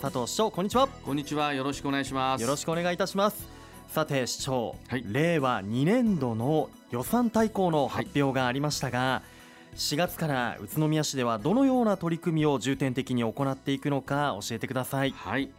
[0.00, 0.86] 佐藤市長こんにちは。
[0.86, 1.52] こんにちは。
[1.54, 2.40] よろしくお願いします。
[2.40, 3.44] よろしくお願いいたします。
[3.88, 5.04] さて市長、はい。
[5.04, 9.22] 令和2年度の予算大綱の発表がありましたが、
[9.74, 15.10] 4月から宇都宮市ではどのような取り組みを重点的に行っていくのか教えてください。
[15.10, 15.50] はい、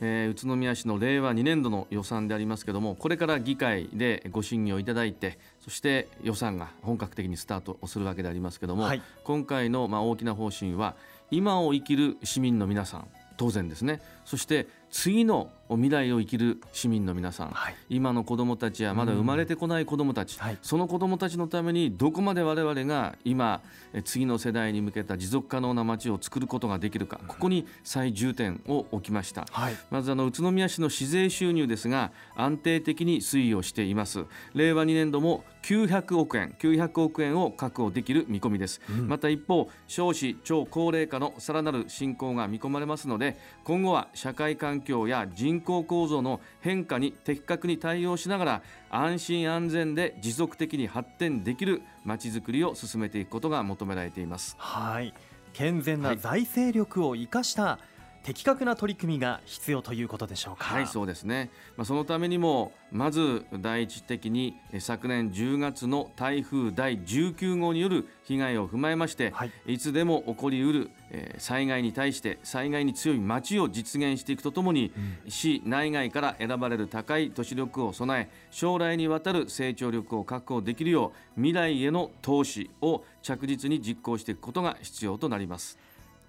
[0.00, 9.02] えー宇都宮市の令和2年度の予算でありますけどもこれから議会でご審議をいただいてそして予算が本格的にスタートをするわけでありますけども、はい。
[9.24, 10.94] 今回のまあ大きな方針は
[11.32, 13.08] 今を生きる市民の皆さん
[13.40, 14.02] 当然ですね。
[14.26, 17.74] そして次の未来を生きる市民の皆さん、はい。
[17.88, 20.58] 今の子どもたちやまだ生まれてこない子どもたち、はい。
[20.62, 23.60] その子どもたちのためにどこまで我々が今
[23.92, 27.20] え次の世代に向けた持続可能な街を作ることができるか。
[27.26, 29.46] ここに最重点を置きました。
[29.50, 29.76] はい。
[29.90, 34.24] まずあの宇都宮市の市税収入ですが安定的に推移をしています。
[34.54, 39.08] 令和2年度も900億円900億円を確保できる見込みです、うん。
[39.08, 54.56] また一方少子超高齢化のさらなる進行が見込まれますので今後は社会環境や人口構造の変化に的確に対応しながら安心安全で持続的に発展できるまちづくりを進めていくことが求められています。
[54.58, 55.14] はい。
[55.52, 56.18] 健全はない。
[56.18, 57.78] 財政力を生かした
[58.22, 61.50] 的確な取り組みが必要ということでしょうかはい、そうですね。
[61.76, 74.92] まあ、そのためにも、まず第一的にえ昨年10月の台風第19号による被害を踏まえまして、はいい、つでも起こりうる、えー災害に対して災害に強い町を実現していくとともに、
[75.28, 85.78] 市内外から選ばれる高い都市力を備え将来にわたる成長力を確保できるよう未来への投資を着実に実行していくことが必要となります。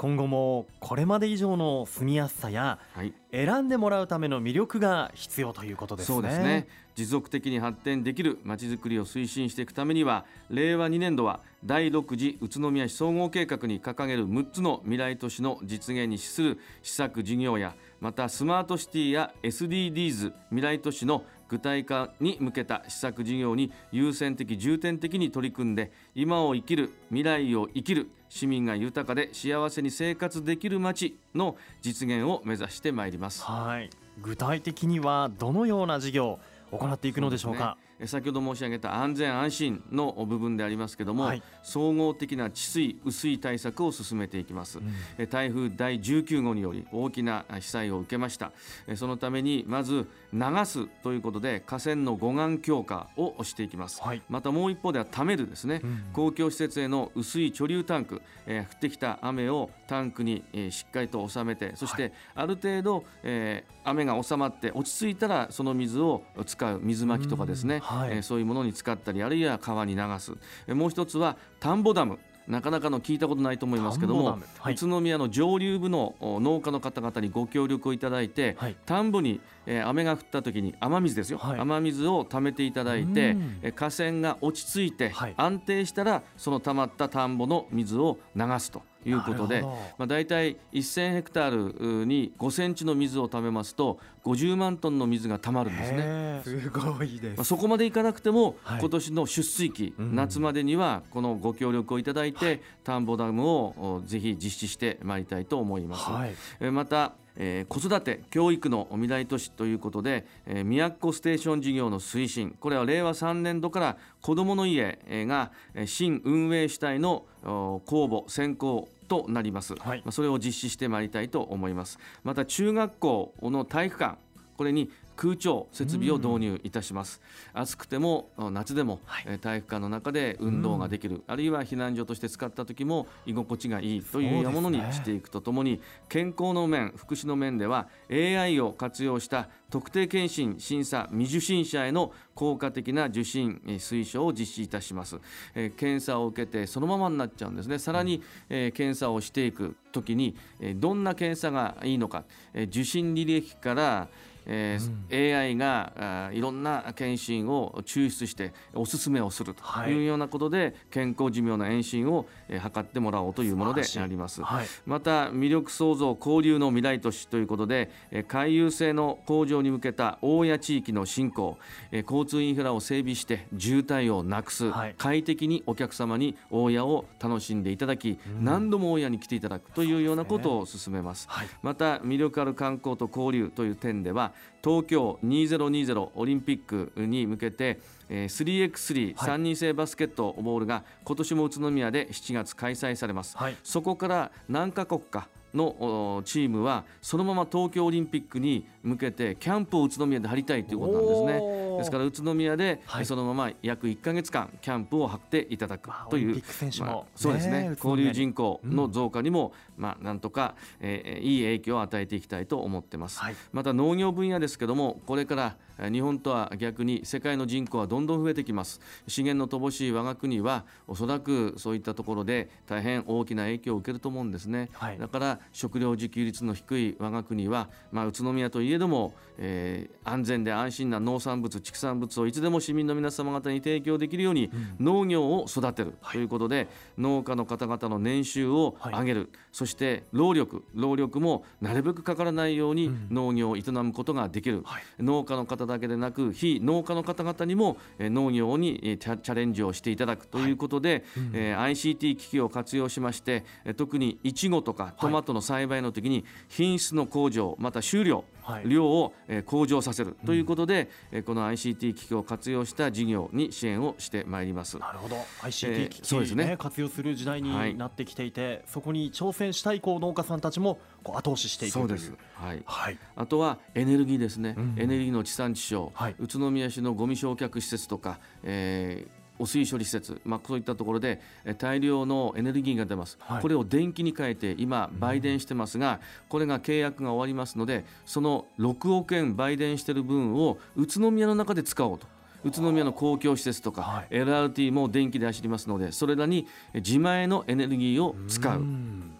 [0.02, 3.14] 今後もこれまで以上の住みやすさやはい。
[3.32, 6.16] 選んでもらうための魅力が必要ということですね。
[6.16, 6.68] そうですね。
[6.96, 33.44] 持続的に発展できるまちづくりを推進していくためには令和2年度は第6次宇都宮市総合計画に掲げる6つの未来都市の実現に資する施策事業やまたスマートシティや SDGs 未来都市の具体化に向けた施策事業に優先的重点的に取り組んで今を生きる未来を生きる市民が豊かで幸せに生活できる街の実現を目指してまいります。
[33.44, 33.90] はい。
[34.22, 36.40] 具体的にはどのような事業
[36.72, 37.78] を行っていくのでしょうか？
[38.00, 41.44] え先ほど申し上げた安全安心の部分でありますけども、はい。
[41.64, 44.94] 総合的な治水雨水対策を進めていきます、うん。
[45.18, 48.54] え台風第19号により大きな被災を受けました。
[48.88, 54.22] えそのためにまず流すということで河川の護岸強化をしていきます、はい。
[54.30, 56.04] またもう一方では貯めるですね、うん。
[56.14, 67.82] 公共施設への薄い貯留タンク、えー降ってきた雨をタンクに、えーしっかりと収めてそしてある程度、えー雨が収まって落ち着いたらその水を使う水まきとかですね、うん。
[67.82, 68.10] はい。
[68.12, 70.34] えーそういうものに使ったりあるいは川に流す、
[70.68, 72.20] えーもう一つは田んぼダム
[72.52, 74.74] なかなかの聞いたことないと思いますけどもムはい。
[74.74, 78.76] 宇都宮の上流部のお農家の方々にご協力をいただいて、はい。
[78.86, 81.60] 田んぼに、えー雨が降った時に雨水ですよ、はい。
[81.60, 85.34] 雨水を溜めていただいてうん、えー河川が落ち着いて、はい。
[85.38, 96.42] 安定したらその溜まった田んぼの水を流すということでまあ、大体1000ヘクタールに5センチの水を溜めますと50万トンの水が溜まるんですね。
[96.44, 106.10] すごいでまあ、すそこまでいかなくても、はい今年の出水期、うん夏までにはこのご協力をいただいて、田んぼダムをおぜひ実施してまいりたいと思います。
[106.10, 112.56] はいえーまた、えー子育て教育の未来都市ということで、えー、宮っ子ステーション事業の推進。
[112.60, 120.00] これは令和3年度から子どもの家えーがえー新運営主体のお公募選考となります、はい。
[120.00, 122.00] まあ、それを実施してまいりたいと思います。
[122.24, 124.18] また中学校の体育館。
[124.58, 127.22] これに空調設備を導入いたします、
[127.54, 129.26] 暑くてもお夏でも、はい。
[129.28, 135.80] えー体育館の中で運動ができる、あるいは避難所として使った時も居心地がいいというようなものにしていくとともに、
[136.10, 145.20] 健康の面福祉の面では AI を活用した特定健診審査未受診者への効果的な受診えー推奨を実施いたします、
[145.54, 147.78] えー検査を受けてそのままになっちゃうんですね。
[147.78, 152.24] さらに、えー検査をしていく時に、えーどんな検査がいいのか、
[152.56, 154.08] えー受診履歴から
[154.46, 154.92] えー
[155.38, 159.92] AI があーいろんな検診を抽出しておすすめをするとはい。
[159.92, 164.42] いうようなことで、健康寿命の延伸を、えー図ってもらおうというものであります。
[164.42, 164.68] はい。
[164.86, 171.58] また魅力創造交流の未来都市ということでえー回遊性の向上に向けた大谷地域の振興
[171.92, 174.96] えー交通インフラを整備して渋滞をなくす、はい。
[174.98, 181.28] 快適にお客様に大谷を楽しんでいただき、何度も大谷に来ていただくというようなことを進めます。
[181.30, 181.48] はい。
[181.62, 184.31] また魅力ある観光と交流という点では
[184.64, 187.80] 東京2020オリンピックに向けて
[188.10, 189.38] えー 3x3 はい。
[189.38, 193.56] 3人制バスケットボールが今年も宇都宮で7月開催されます、はい。
[193.64, 201.78] そこから何カ国かのチームはそのまま東京オリンピックに向けてキャンプを宇都宮で張りたいということなんですね。
[201.78, 206.44] ですから宇都宮でそのまま約1か月間キャンプを張っていただくという、
[206.80, 207.76] まあ、そうですね。
[207.76, 213.20] 交流人口の増加にも、まあ、なんとか、えー、いい影響を与えていきたいと思ってます。
[213.20, 215.56] はい、また農業分野ですけどもこれから
[215.92, 218.82] 日本とは逆に世界の人口はどんどん増えてきます。
[219.08, 236.68] 資源の乏しい我が国はおそらくそういったところで大変大きな影響を受けると思うんですね、はい、だから食料自給率の低い我が国は、まあ、宇都宮といえども、えー、安全で安心な農産物畜産物をいつでも市民の皆様方に提供できるように、農業を育てるということで、はい、
[237.00, 240.64] 農家の方々の年収を上げる、はい、そして労力。
[240.74, 244.64] 労力もなるべくかからないように農業を営むことができる、
[245.00, 253.44] 農家の方だけでなく非農家の方々にも農業にチャレンジをしていただくということで、はいうん、ICT 機器を活用しまして
[253.78, 258.24] 特にいちごとかトマトの栽培の時に品質の向上また収量
[258.66, 259.14] 量を
[259.46, 260.90] 向上させるということで、
[261.26, 264.78] この ICT 機器を活用した事業に支援をしてまいります。
[264.78, 265.16] なるほど。
[265.42, 281.20] ICT 機器、えー、ね、ね、活用する時代になってきていて、はい、そこに挑戦したいこう農家さんたちもこう後押ししていくそうです、はい、はい、あとはエネルギーですね、うん、エネルギーの地産地消、はい、宇都宮市のゴミ焼却施設とか、えー汚水処理施設、まあ、そういったところで
[281.58, 286.00] 大量のエネルギーが出ます、はい、これを電気に変えて今、売電してますが、
[286.30, 292.08] これが契約が終わりますので、その6億円売電している分を宇都宮の中で使おうと。
[292.44, 298.66] 宇都宮の公共施設とか、はい、LRT も電気で走りますのでそれらに自前のエネルギーを使う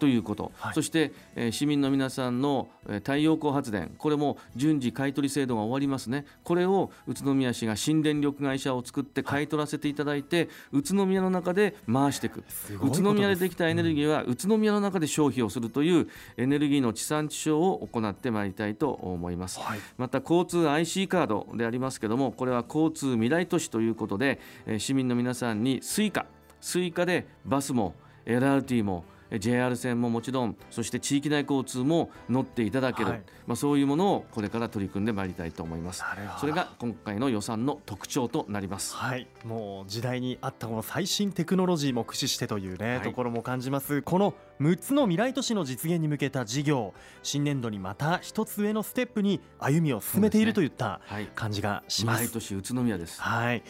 [0.02, 3.94] ということ、はい、そして、えー、市民の皆さんの太陽光発電。
[3.98, 6.26] これも順次買取制度が終わりますね。
[6.42, 12.42] これを宇都宮市が新電力会社を作って買い取らせていただいて、はい、宇都宮の中で回していく。
[12.82, 19.60] 宇都宮でできたエネルギーは宇都宮の中で消費をするというエネルギーの地産地消を行ってまいりたいと思います、
[19.98, 26.24] また交通 IC カードでありますけどもこれは交通未来都市ということで、え市民の皆さんに Suica、
[26.60, 27.94] Suica でバスも
[28.26, 29.04] LRT も
[29.38, 36.04] JR 線ももちろんそして地域内交通も乗っていただける、はい、まあ、そういうものをこれから取り組んでまいりたいと思います。
[36.40, 38.94] それが今回の予算の特徴となります。
[38.94, 39.26] はい。
[39.44, 44.02] もう時代に合ったこの最新テクノロジーも駆使してというね、はい、ところも感じます。
[44.02, 51.00] この6つの未来都市の実現に向けた事業新年度にまた一つ上のステップに歩みを進めているといった
[51.34, 53.20] 感じがします、ね宇都宮です。
[53.20, 53.62] はい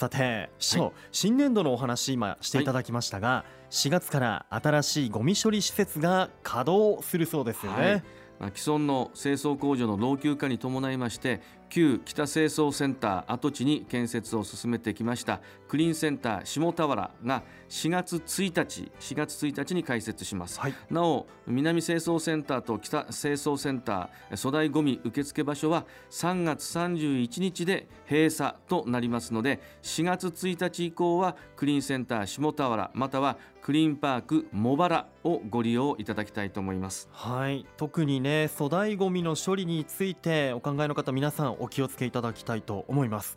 [0.00, 8.02] さて市長、はい、新年度のお話今していただきましたが、はい、4月から新しいゴミ処理施設が稼働するそうですよね、
[8.38, 8.52] はい。
[8.54, 37.08] 既存の清掃工場の老朽化に伴いまして旧北清掃センター跡地に建設を進めてきましたクリーンセンター下田原が4月1日4月1日に開設します、はい、なお南清掃センターと北清掃センター粗大ごみ受付場所は3月31日で閉鎖となりますので4月1日以降はクリーンセンター下田原またはクリーンパーク茂原をご利用いただきたいと思います。
[37.12, 37.66] はい。
[37.76, 43.36] 特にね粗大ごみの処理についてお考えの方皆さんお気をつけいただきたいと思います、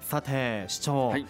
[0.00, 1.26] さて市長、はい、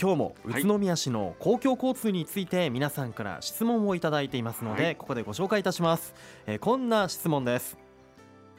[0.00, 6.14] 今日も宇都宮市の公共交通について皆さんから質問をいただいていますので、はい、ここでご紹介いたします、
[6.46, 7.78] えー、こんな質問です。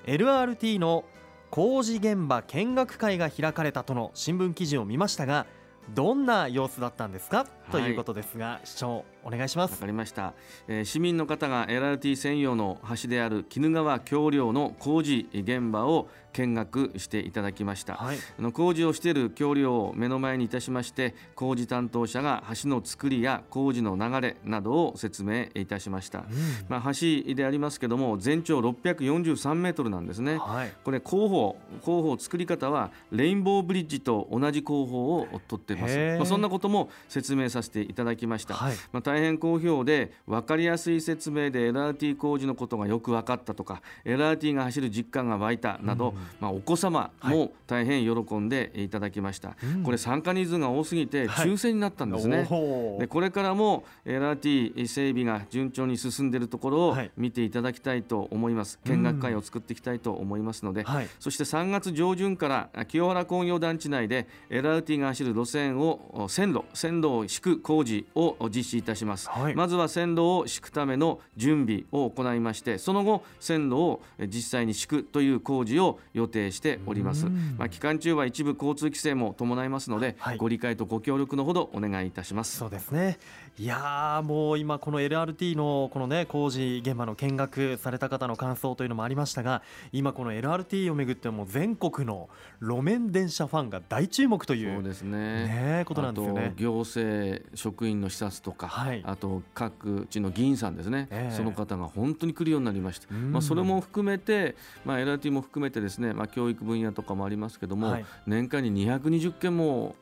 [0.05, 1.03] LRT の
[1.49, 5.45] 工事現場見学会が開かれたとの新聞記事を見ましたが
[5.93, 9.71] どんな様子だったんですか、はい、ということですが市長お願いします。
[9.71, 10.33] わかりました、
[10.67, 26.25] えー、市民の方が LRT 専用の橋である鬼怒川橋梁の工事現場を見学していただきました、はい、あの工事をしている橋梁を目の前にいたしまして工事担当者が橋の作りや工事の流れなどを説明いたしました、うん、
[26.67, 35.97] まあ、橋でありますけども全長643メートルなんですね、はい、これ工法工法作り方はレインボーブリッジと同じ工法をとっています。
[36.17, 38.75] まあ、そんなことも説明させていただきました、はい。
[38.91, 49.83] まあ、大変好評で分かりやすい説明で LRT 工事のことがよく分かったとか LRT が走る実感が湧いたなど、まあ、お子様も大変喜んでいただきました、うん。
[49.83, 51.47] これ参加人数が多すぎてはい。
[51.47, 52.99] 抽選になったんですね、おー。
[52.99, 57.11] でこれからも LRT 整備が順調に進んでいるところをはい。
[57.17, 61.07] 見ていただきたいと思います、見学会を作っていきたいと思いますので、はい。
[61.19, 69.55] そして3月上旬からあ清原工業団地内で LRT が走る路線をお線路線路を敷く工事をお実施いたします、はい。
[69.55, 77.27] まずは線路を敷くための準備を行いましてその後線路をえ実際に敷くという工事を予定しております。
[77.27, 77.55] うん。
[77.57, 80.37] まあ、期間中は一部交通規制も伴いますので、はい。
[80.37, 82.57] ご理解とご協力のほどお願いいたします。
[82.57, 83.19] そうですね。
[83.57, 89.61] いやーもう今この LRT のこのね工事現場の見学された方の感想というのもありましたが
[89.93, 92.27] 今この LRT をめぐっても全国の
[92.61, 95.47] 路面電車ファンが大注目というそうですね。
[95.77, 96.53] ねことなんですよね。
[96.57, 99.01] 行政職員の視察とか、はい。
[99.05, 101.35] あと各地の議員さんですね、ええ。
[101.35, 103.31] その方が本当に来るようになりました、うん。
[103.31, 108.05] まあ、それも含めて、まあ、LRT も含めてですね、まあ、教育分野とかもありますけども、はい。
[108.27, 109.95] 年間に220件も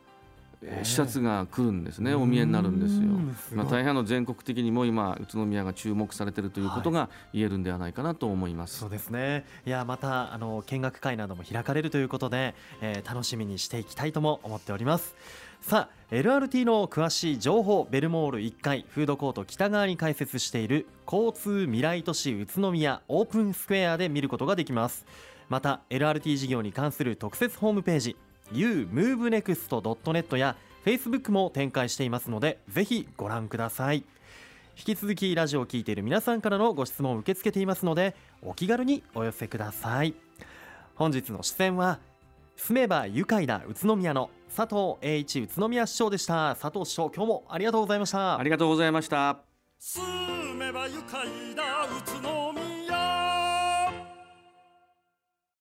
[0.66, 0.84] えーええ。
[0.84, 3.56] 視察が来るんですね、お見えになるんですよ。
[3.56, 8.78] まあ、大変あの全国的にも今宇都宮が注目されているということが言えるんではないかなと思います。
[8.78, 9.44] そうですね。
[9.66, 15.14] いやまたあの見学会なども開かれるということで、えー楽しみにしていきたいとも思っております
[15.66, 25.06] さあ LRT の詳しい情報ベルモール1階フードコート北側に開設している交通未来都市宇都宮オープンスクエアで見ることができます。
[25.48, 28.16] また LRT 事業に関する特設ホームページ
[28.52, 30.54] umovenext.net や
[30.84, 34.04] Facebook も展開していますのでぜひご覧ください。
[34.76, 40.14] 引き続きラジオを聞いている皆さんからのご質問を受け付けていますのでお気軽にお寄せください。
[40.94, 42.00] 本日の出演は
[42.56, 46.56] 住めば愉快な宇都宮の佐藤栄一宇都宮市長でした。
[46.60, 48.38] 佐藤市長今日もありがとうございました。
[48.38, 49.38] ありがとうございました。
[49.78, 52.43] 住めば愉快な宇都